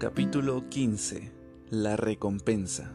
[0.00, 1.30] Capítulo 15
[1.68, 2.90] La recompensa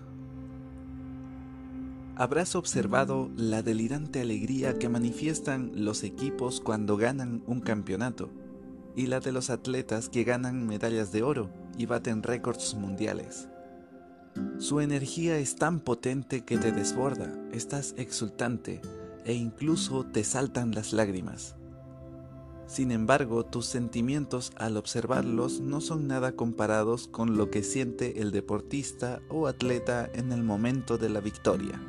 [2.16, 8.32] Habrás observado la delirante alegría que manifiestan los equipos cuando ganan un campeonato
[8.96, 13.50] y la de los atletas que ganan medallas de oro y baten récords mundiales.
[14.58, 18.82] Su energía es tan potente que te desborda, estás exultante
[19.26, 21.56] e incluso te saltan las lágrimas.
[22.68, 28.32] Sin embargo, tus sentimientos al observarlos no son nada comparados con lo que siente el
[28.32, 31.80] deportista o atleta en el momento de la victoria.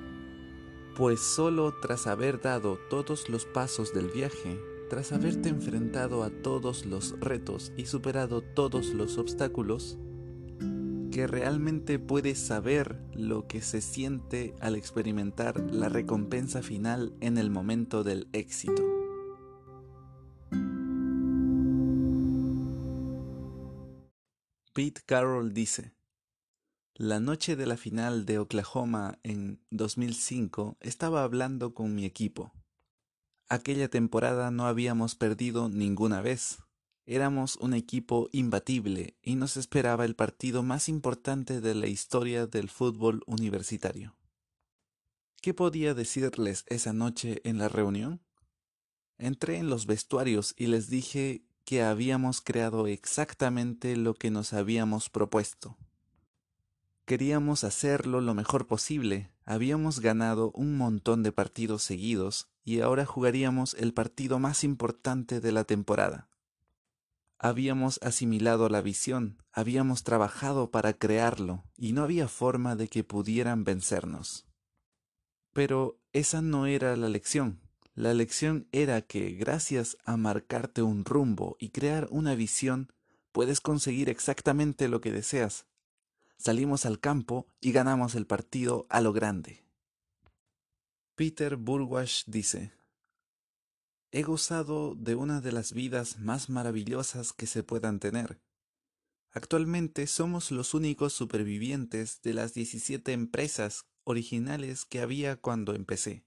[0.96, 6.84] Pues solo tras haber dado todos los pasos del viaje, tras haberte enfrentado a todos
[6.84, 9.98] los retos y superado todos los obstáculos,
[11.10, 17.50] que realmente puedes saber lo que se siente al experimentar la recompensa final en el
[17.50, 18.95] momento del éxito.
[24.76, 25.94] Pete Carroll dice,
[26.96, 32.52] La noche de la final de Oklahoma en 2005 estaba hablando con mi equipo.
[33.48, 36.58] Aquella temporada no habíamos perdido ninguna vez.
[37.06, 42.68] Éramos un equipo imbatible y nos esperaba el partido más importante de la historia del
[42.68, 44.14] fútbol universitario.
[45.40, 48.20] ¿Qué podía decirles esa noche en la reunión?
[49.16, 55.10] Entré en los vestuarios y les dije que habíamos creado exactamente lo que nos habíamos
[55.10, 55.76] propuesto.
[57.04, 63.74] Queríamos hacerlo lo mejor posible, habíamos ganado un montón de partidos seguidos y ahora jugaríamos
[63.74, 66.28] el partido más importante de la temporada.
[67.36, 73.64] Habíamos asimilado la visión, habíamos trabajado para crearlo y no había forma de que pudieran
[73.64, 74.46] vencernos.
[75.52, 77.65] Pero esa no era la lección.
[77.96, 82.92] La lección era que gracias a marcarte un rumbo y crear una visión,
[83.32, 85.64] puedes conseguir exactamente lo que deseas.
[86.36, 89.64] Salimos al campo y ganamos el partido a lo grande.
[91.14, 92.74] Peter Burwash dice,
[94.12, 98.42] He gozado de una de las vidas más maravillosas que se puedan tener.
[99.30, 106.26] Actualmente somos los únicos supervivientes de las 17 empresas originales que había cuando empecé.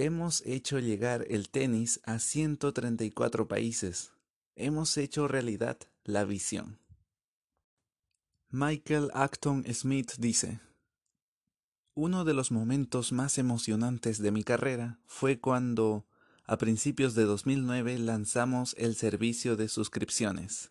[0.00, 4.12] Hemos hecho llegar el tenis a 134 países.
[4.54, 6.78] Hemos hecho realidad la visión.
[8.48, 10.60] Michael Acton Smith dice,
[11.94, 16.06] Uno de los momentos más emocionantes de mi carrera fue cuando,
[16.44, 20.70] a principios de 2009, lanzamos el servicio de suscripciones.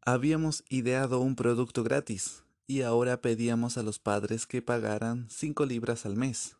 [0.00, 6.06] Habíamos ideado un producto gratis y ahora pedíamos a los padres que pagaran 5 libras
[6.06, 6.56] al mes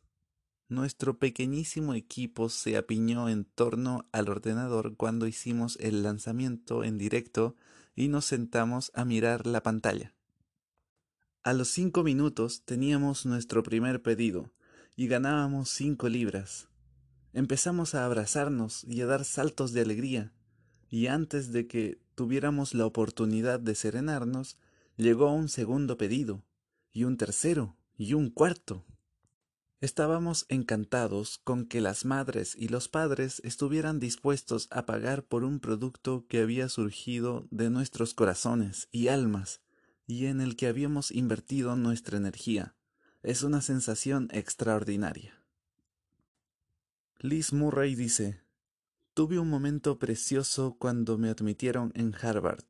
[0.69, 7.55] nuestro pequeñísimo equipo se apiñó en torno al ordenador cuando hicimos el lanzamiento en directo
[7.95, 10.15] y nos sentamos a mirar la pantalla.
[11.43, 14.53] A los cinco minutos teníamos nuestro primer pedido
[14.97, 16.69] y ganábamos cinco libras.
[17.33, 20.33] Empezamos a abrazarnos y a dar saltos de alegría,
[20.89, 24.57] y antes de que tuviéramos la oportunidad de serenarnos,
[24.97, 26.45] llegó un segundo pedido,
[26.93, 28.85] y un tercero, y un cuarto.
[29.85, 35.61] Estábamos encantados con que las madres y los padres estuvieran dispuestos a pagar por un
[35.61, 39.61] producto que había surgido de nuestros corazones y almas
[40.07, 42.75] y en el que habíamos invertido nuestra energía.
[43.23, 45.39] Es una sensación extraordinaria.
[47.19, 48.41] Liz Murray dice,
[49.13, 52.65] Tuve un momento precioso cuando me admitieron en Harvard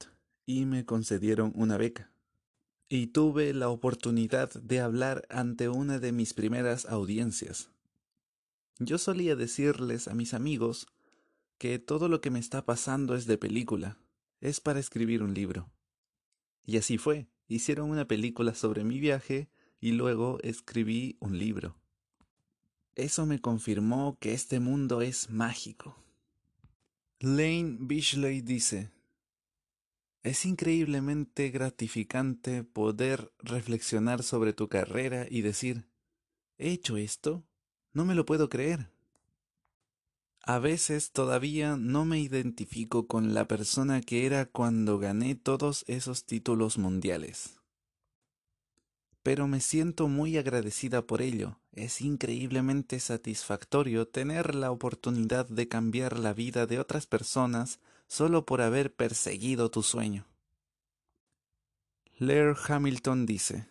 [0.47, 2.11] y me concedieron una beca
[2.95, 7.69] y tuve la oportunidad de hablar ante una de mis primeras audiencias.
[8.79, 10.87] Yo solía decirles a mis amigos
[11.59, 13.99] que todo lo que me está pasando es de película,
[14.41, 15.69] es para escribir un libro.
[16.65, 19.49] Y así fue, hicieron una película sobre mi viaje
[19.81, 21.77] y luego escribí un libro.
[22.95, 25.97] Eso me confirmó que este mundo es mágico.
[27.19, 28.93] Lane Bishley dice,
[30.25, 35.87] es increíblemente gratificante poder reflexionar sobre tu carrera y decir,
[36.57, 37.45] ¿he hecho esto?
[37.93, 38.91] No me lo puedo creer.
[40.41, 46.25] A veces todavía no me identifico con la persona que era cuando gané todos esos
[46.25, 47.61] títulos mundiales.
[49.23, 51.61] Pero me siento muy agradecida por ello.
[51.73, 57.79] Es increíblemente satisfactorio tener la oportunidad de cambiar la vida de otras personas
[58.15, 60.25] solo por haber perseguido tu sueño.
[62.17, 63.67] Laird Hamilton dice,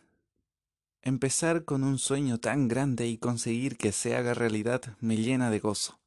[1.01, 5.59] Empezar con un sueño tan grande y conseguir que se haga realidad me llena de
[5.59, 5.97] gozo.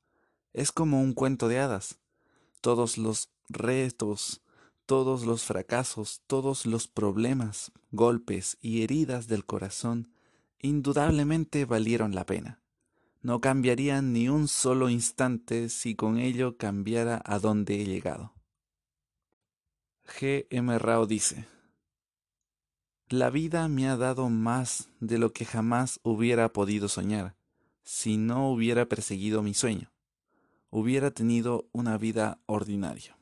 [0.53, 1.99] Es como un cuento de hadas.
[2.61, 4.43] Todos los retos,
[4.85, 10.13] todos los fracasos, todos los problemas, golpes y heridas del corazón
[10.61, 12.61] indudablemente valieron la pena.
[13.27, 18.33] No cambiarían ni un solo instante si con ello cambiara a dónde he llegado.
[20.05, 20.47] G.
[20.49, 20.79] M.
[20.79, 21.49] Rao dice,
[23.09, 27.35] La vida me ha dado más de lo que jamás hubiera podido soñar
[27.83, 29.91] si no hubiera perseguido mi sueño.
[30.71, 33.19] Hubiera tenido una vida ordinaria.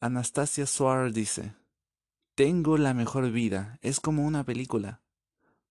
[0.00, 1.54] Anastasia Soar dice,
[2.34, 5.03] Tengo la mejor vida, es como una película.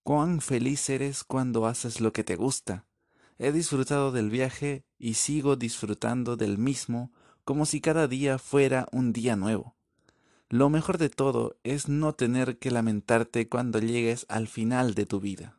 [0.04, 2.86] Cuán feliz eres cuando haces lo que te gusta.
[3.38, 7.14] He disfrutado del viaje y sigo disfrutando del mismo
[7.46, 9.78] como si cada día fuera un día nuevo.
[10.50, 15.22] Lo mejor de todo es no tener que lamentarte cuando llegues al final de tu
[15.22, 15.58] vida.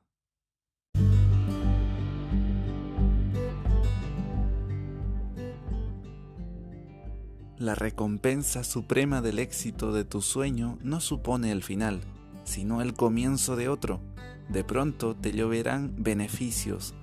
[7.57, 12.03] La recompensa suprema del éxito de tu sueño no supone el final,
[12.45, 14.03] sino el comienzo de otro.
[14.49, 16.95] De pronto te lloverán beneficios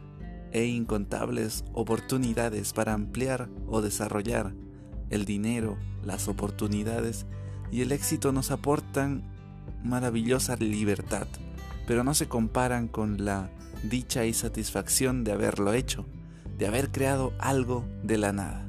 [0.52, 4.54] e incontables oportunidades para ampliar o desarrollar
[5.10, 7.26] el dinero, las oportunidades
[7.72, 9.24] y el éxito nos aportan
[9.84, 11.28] maravillosa libertad,
[11.88, 13.50] pero no se comparan con la
[13.84, 16.06] dicha y satisfacción de haberlo hecho,
[16.58, 18.68] de haber creado algo de la nada.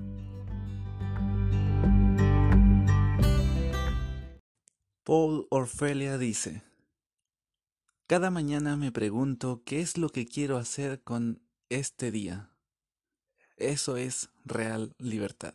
[5.05, 6.63] Paul Orfelia dice,
[8.13, 12.51] Cada mañana me pregunto qué es lo que quiero hacer con este día.
[13.57, 15.55] Eso es real libertad.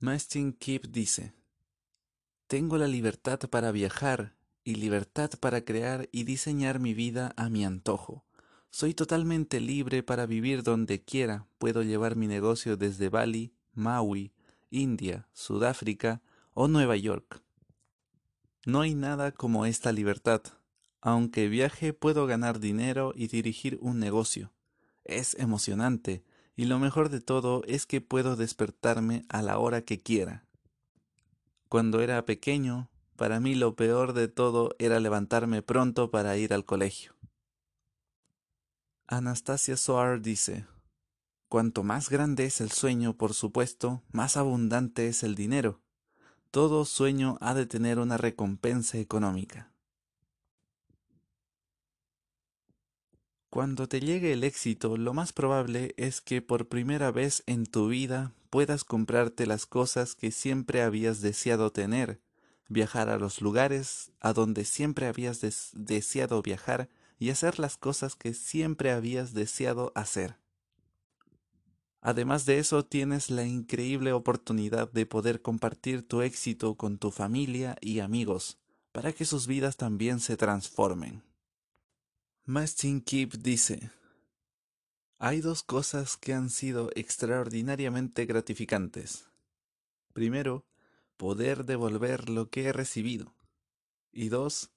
[0.00, 1.32] Mastin Kip dice,
[2.48, 4.34] Tengo la libertad para viajar
[4.64, 8.24] y libertad para crear y diseñar mi vida a mi antojo.
[8.72, 11.46] Soy totalmente libre para vivir donde quiera.
[11.58, 14.32] Puedo llevar mi negocio desde Bali, Maui,
[14.70, 16.20] India, Sudáfrica
[16.52, 17.44] o Nueva York.
[18.64, 20.42] No hay nada como esta libertad.
[21.00, 24.52] Aunque viaje puedo ganar dinero y dirigir un negocio.
[25.04, 26.24] Es emocionante,
[26.54, 30.46] y lo mejor de todo es que puedo despertarme a la hora que quiera.
[31.68, 36.64] Cuando era pequeño, para mí lo peor de todo era levantarme pronto para ir al
[36.64, 37.16] colegio.
[39.08, 40.66] Anastasia Soar dice,
[41.48, 45.81] Cuanto más grande es el sueño, por supuesto, más abundante es el dinero.
[46.52, 49.72] Todo sueño ha de tener una recompensa económica.
[53.48, 57.88] Cuando te llegue el éxito, lo más probable es que por primera vez en tu
[57.88, 62.20] vida puedas comprarte las cosas que siempre habías deseado tener,
[62.68, 65.40] viajar a los lugares a donde siempre habías
[65.72, 70.41] deseado viajar y hacer las cosas que siempre habías deseado hacer.
[72.02, 77.76] Además de eso, tienes la increíble oportunidad de poder compartir tu éxito con tu familia
[77.80, 78.58] y amigos,
[78.90, 81.22] para que sus vidas también se transformen.
[82.44, 83.92] Mastin Keep dice,
[85.18, 89.28] hay dos cosas que han sido extraordinariamente gratificantes.
[90.12, 90.66] Primero,
[91.16, 93.32] poder devolver lo que he recibido.
[94.10, 94.72] Y dos,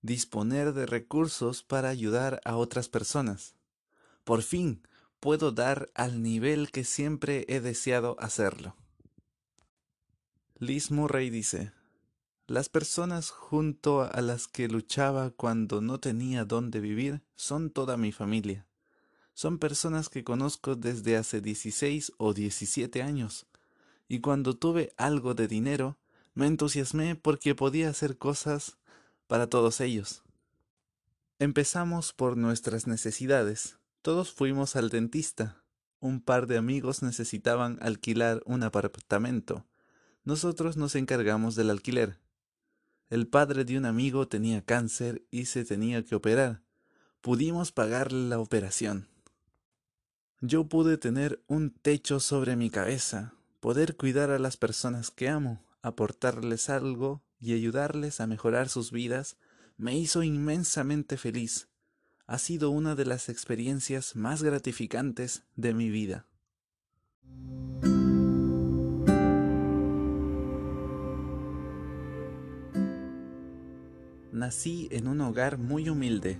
[0.00, 3.54] disponer de recursos para ayudar a otras personas.
[4.24, 4.82] Por fin,
[5.22, 8.74] puedo dar al nivel que siempre he deseado hacerlo.
[10.58, 11.70] Liz Murray dice,
[12.48, 18.10] las personas junto a las que luchaba cuando no tenía dónde vivir son toda mi
[18.10, 18.66] familia.
[19.32, 23.46] Son personas que conozco desde hace 16 o 17 años.
[24.08, 25.98] Y cuando tuve algo de dinero,
[26.34, 28.76] me entusiasmé porque podía hacer cosas
[29.28, 30.24] para todos ellos.
[31.38, 33.78] Empezamos por nuestras necesidades.
[34.02, 35.62] Todos fuimos al dentista.
[36.00, 39.64] Un par de amigos necesitaban alquilar un apartamento.
[40.24, 42.18] Nosotros nos encargamos del alquiler.
[43.10, 46.62] El padre de un amigo tenía cáncer y se tenía que operar.
[47.20, 49.06] Pudimos pagarle la operación.
[50.40, 55.64] Yo pude tener un techo sobre mi cabeza, poder cuidar a las personas que amo,
[55.80, 59.36] aportarles algo y ayudarles a mejorar sus vidas,
[59.76, 61.68] me hizo inmensamente feliz.
[62.26, 66.26] Ha sido una de las experiencias más gratificantes de mi vida.
[74.32, 76.38] Nací en un hogar muy humilde,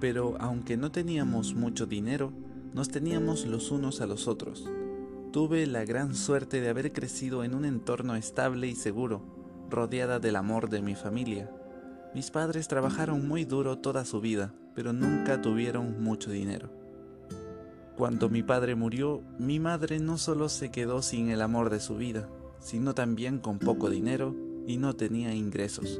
[0.00, 2.32] pero aunque no teníamos mucho dinero,
[2.72, 4.68] nos teníamos los unos a los otros.
[5.32, 9.22] Tuve la gran suerte de haber crecido en un entorno estable y seguro,
[9.70, 11.50] rodeada del amor de mi familia.
[12.14, 16.70] Mis padres trabajaron muy duro toda su vida, pero nunca tuvieron mucho dinero.
[17.96, 21.96] Cuando mi padre murió, mi madre no solo se quedó sin el amor de su
[21.96, 22.28] vida,
[22.60, 25.98] sino también con poco dinero y no tenía ingresos.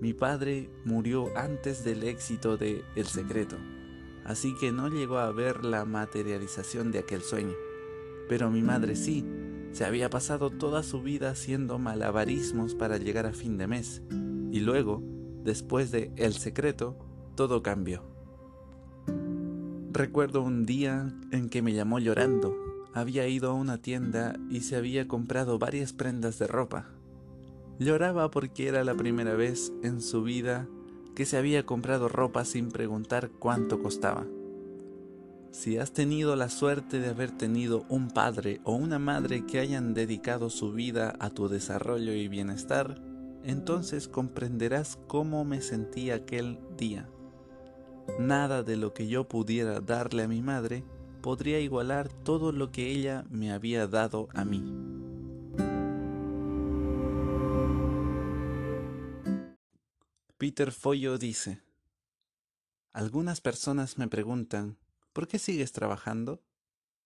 [0.00, 3.56] Mi padre murió antes del éxito de El Secreto,
[4.24, 7.54] así que no llegó a ver la materialización de aquel sueño.
[8.28, 9.26] Pero mi madre sí,
[9.72, 14.00] se había pasado toda su vida haciendo malabarismos para llegar a fin de mes,
[14.52, 15.02] y luego,
[15.42, 17.09] después de El Secreto,
[17.40, 18.02] todo cambió.
[19.92, 22.54] Recuerdo un día en que me llamó llorando.
[22.92, 26.90] Había ido a una tienda y se había comprado varias prendas de ropa.
[27.78, 30.68] Lloraba porque era la primera vez en su vida
[31.14, 34.26] que se había comprado ropa sin preguntar cuánto costaba.
[35.50, 39.94] Si has tenido la suerte de haber tenido un padre o una madre que hayan
[39.94, 43.00] dedicado su vida a tu desarrollo y bienestar,
[43.44, 47.08] entonces comprenderás cómo me sentí aquel día.
[48.18, 50.84] Nada de lo que yo pudiera darle a mi madre
[51.20, 54.62] podría igualar todo lo que ella me había dado a mí.
[60.38, 61.60] Peter Follo dice,
[62.92, 64.78] Algunas personas me preguntan,
[65.12, 66.42] ¿por qué sigues trabajando?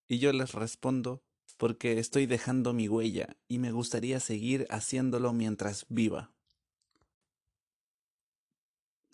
[0.06, 1.24] Y yo les respondo,
[1.56, 6.33] porque estoy dejando mi huella y me gustaría seguir haciéndolo mientras viva.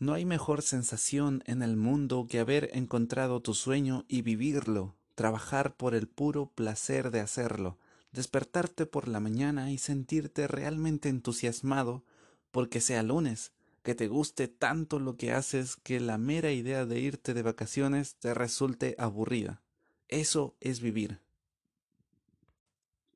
[0.00, 5.76] No hay mejor sensación en el mundo que haber encontrado tu sueño y vivirlo, trabajar
[5.76, 7.76] por el puro placer de hacerlo,
[8.10, 12.02] despertarte por la mañana y sentirte realmente entusiasmado
[12.50, 13.52] porque sea lunes,
[13.82, 18.14] que te guste tanto lo que haces que la mera idea de irte de vacaciones
[18.14, 19.60] te resulte aburrida.
[20.08, 21.20] Eso es vivir.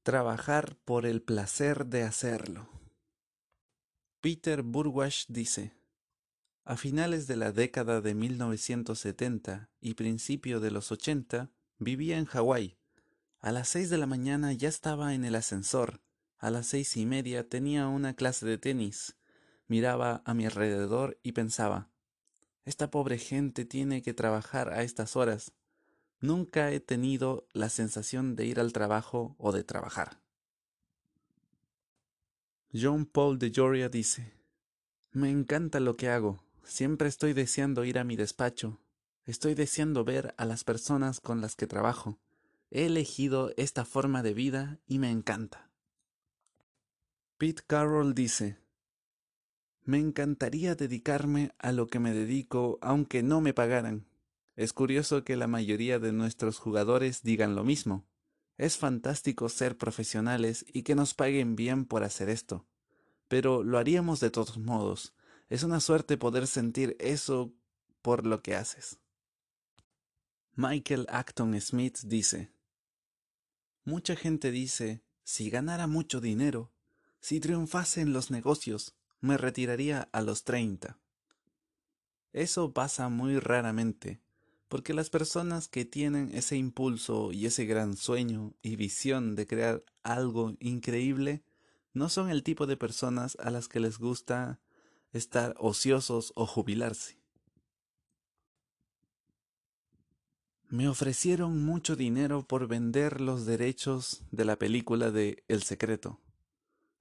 [0.02, 2.68] Trabajar por el placer de hacerlo.
[4.20, 5.72] Peter Burwash dice,
[6.64, 12.76] a finales de la década de 1970 y principio de los 80, vivía en Hawái.
[13.40, 16.00] A las seis de la mañana ya estaba en el ascensor.
[16.38, 19.16] A las seis y media tenía una clase de tenis
[19.66, 21.90] miraba a mi alrededor y pensaba,
[22.64, 25.52] esta pobre gente tiene que trabajar a estas horas.
[26.20, 30.20] Nunca he tenido la sensación de ir al trabajo o de trabajar.
[32.72, 34.32] John Paul de Joria dice,
[35.12, 36.43] Me encanta lo que hago.
[36.64, 38.80] Siempre estoy deseando ir a mi despacho.
[39.26, 42.18] Estoy deseando ver a las personas con las que trabajo.
[42.70, 45.70] He elegido esta forma de vida y me encanta.
[47.38, 48.58] Pete Carroll dice,
[49.86, 54.06] me encantaría dedicarme a lo que me dedico aunque no me pagaran.
[54.56, 58.06] Es curioso que la mayoría de nuestros jugadores digan lo mismo.
[58.56, 62.64] Es fantástico ser profesionales y que nos paguen bien por hacer esto.
[63.28, 65.12] Pero lo haríamos de todos modos.
[65.48, 67.52] Es una suerte poder sentir eso
[68.02, 68.98] por lo que haces.
[70.56, 72.50] Michael Acton Smith dice,
[73.84, 76.72] Mucha gente dice, si ganara mucho dinero,
[77.20, 80.98] si triunfase en los negocios, me retiraría a los 30.
[82.32, 84.20] Eso pasa muy raramente,
[84.68, 89.84] porque las personas que tienen ese impulso y ese gran sueño y visión de crear
[90.02, 91.44] algo increíble
[91.92, 94.60] no son el tipo de personas a las que les gusta
[95.14, 97.18] estar ociosos o jubilarse.
[100.68, 106.20] Me ofrecieron mucho dinero por vender los derechos de la película de El Secreto.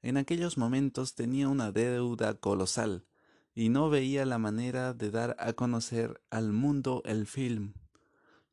[0.03, 3.07] En aquellos momentos tenía una deuda colosal
[3.55, 7.73] y no veía la manera de dar a conocer al mundo el film.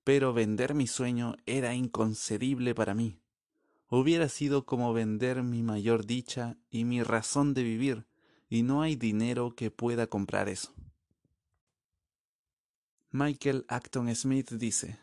[0.04, 3.20] Pero vender mi sueño era inconcebible para mí.
[3.88, 8.06] Hubiera sido como vender mi mayor dicha y mi razón de vivir,
[8.50, 10.74] y no hay dinero que pueda comprar eso.
[13.12, 14.98] Michael Acton Smith dice,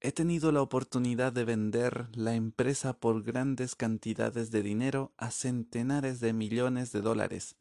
[0.00, 6.20] He tenido la oportunidad de vender la empresa por grandes cantidades de dinero a centenares
[6.20, 7.56] de millones de dólares,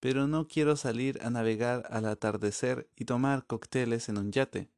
[0.00, 4.70] pero no quiero salir a navegar al atardecer y tomar cócteles en un yate.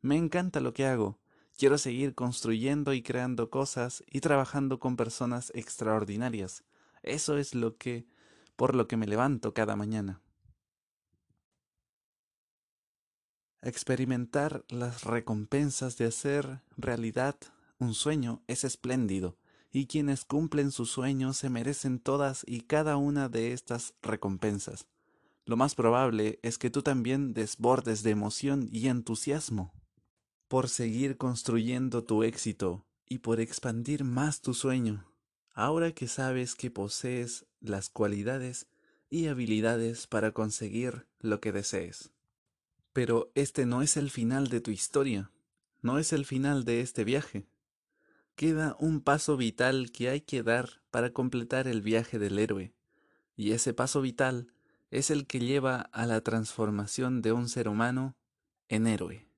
[0.00, 1.18] Me encanta lo que hago.
[1.56, 6.64] Quiero seguir construyendo y creando cosas y trabajando con personas extraordinarias.
[7.02, 8.06] Eso es lo que
[8.56, 10.20] por lo que me levanto cada mañana.
[13.62, 17.36] Experimentar las recompensas de hacer realidad
[17.78, 19.36] un sueño es espléndido,
[19.72, 24.86] y quienes cumplen su sueño se merecen todas y cada una de estas recompensas.
[25.44, 29.72] Lo más probable es que tú también desbordes de emoción y entusiasmo
[30.46, 35.10] por seguir construyendo tu éxito y por expandir más tu sueño,
[35.54, 38.66] ahora que sabes que posees las cualidades
[39.10, 42.10] y habilidades para conseguir lo que desees.
[42.92, 45.30] Pero este no es el final de tu historia.
[45.80, 47.44] no es el final de este viaje.
[48.36, 52.72] Queda un paso vital que hay que dar para completar el viaje del héroe,
[53.36, 54.52] y ese paso vital
[54.92, 58.14] es el que lleva a la transformación de un ser humano
[58.68, 59.31] en héroe.